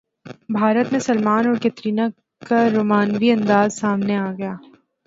[0.49, 2.01] بھارت میں سلمان اور کترینہ
[2.41, 4.55] کا رومانوی انداز سامنے اگیا